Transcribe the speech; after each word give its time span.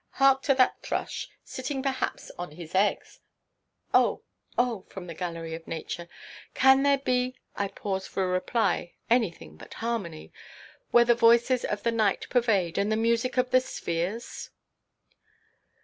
Hark 0.13 0.41
to 0.45 0.55
that 0.55 0.81
thrush, 0.81 1.29
sitting 1.43 1.83
perhaps 1.83 2.31
on 2.35 2.53
his 2.53 2.73
eggs"—"Oh, 2.73 4.23
Oh!" 4.57 4.85
from 4.89 5.05
the 5.05 5.13
gallery 5.13 5.53
of 5.53 5.67
nature—"can 5.67 6.81
there 6.81 6.97
be, 6.97 7.35
I 7.55 7.67
pause 7.67 8.07
for 8.07 8.23
a 8.23 8.27
reply, 8.27 8.95
anything 9.11 9.57
but 9.57 9.75
harmony, 9.75 10.33
where 10.89 11.05
the 11.05 11.13
voices 11.13 11.63
of 11.63 11.83
the 11.83 11.91
night 11.91 12.25
pervade, 12.31 12.79
and 12.79 12.91
the 12.91 12.95
music 12.97 13.37
of 13.37 13.51
the 13.51 13.61
spheres?" 13.61 14.49